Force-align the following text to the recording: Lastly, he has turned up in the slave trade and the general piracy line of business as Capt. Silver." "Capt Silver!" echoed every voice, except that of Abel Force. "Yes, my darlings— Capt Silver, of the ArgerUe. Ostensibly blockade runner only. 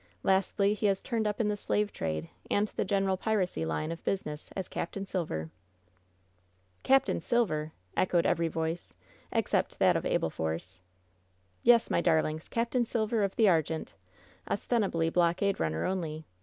Lastly, 0.23 0.73
he 0.73 0.87
has 0.87 0.99
turned 0.99 1.27
up 1.27 1.39
in 1.39 1.47
the 1.47 1.55
slave 1.55 1.93
trade 1.93 2.27
and 2.49 2.69
the 2.69 2.83
general 2.83 3.17
piracy 3.17 3.65
line 3.67 3.91
of 3.91 4.03
business 4.03 4.49
as 4.55 4.67
Capt. 4.67 4.97
Silver." 5.07 5.51
"Capt 6.81 7.21
Silver!" 7.21 7.71
echoed 7.95 8.25
every 8.25 8.47
voice, 8.47 8.95
except 9.31 9.77
that 9.77 9.95
of 9.95 10.03
Abel 10.03 10.31
Force. 10.31 10.81
"Yes, 11.61 11.91
my 11.91 12.01
darlings— 12.01 12.49
Capt 12.49 12.75
Silver, 12.87 13.21
of 13.23 13.35
the 13.35 13.45
ArgerUe. 13.47 13.89
Ostensibly 14.49 15.11
blockade 15.11 15.59
runner 15.59 15.85
only. 15.85 16.25